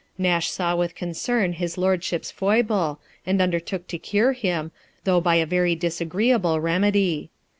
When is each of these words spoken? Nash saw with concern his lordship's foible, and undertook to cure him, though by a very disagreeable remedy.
Nash 0.17 0.49
saw 0.49 0.75
with 0.75 0.95
concern 0.95 1.53
his 1.53 1.77
lordship's 1.77 2.31
foible, 2.31 2.99
and 3.23 3.39
undertook 3.39 3.85
to 3.89 3.99
cure 3.99 4.33
him, 4.33 4.71
though 5.03 5.21
by 5.21 5.35
a 5.35 5.45
very 5.45 5.75
disagreeable 5.75 6.59
remedy. 6.59 7.29